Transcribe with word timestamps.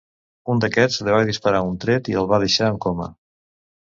Un 0.53 0.61
d'aquests 0.63 1.01
li 1.07 1.13
va 1.15 1.19
disparar 1.29 1.59
un 1.67 1.77
tret 1.85 2.11
i 2.13 2.17
el 2.21 2.29
va 2.33 2.39
deixar 2.45 2.73
en 2.73 2.83
coma. 2.87 3.11